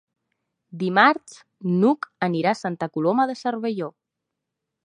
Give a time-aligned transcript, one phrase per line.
[0.83, 1.35] Dimarts
[1.83, 3.95] n'Hug anirà a Santa Coloma de Cervelló.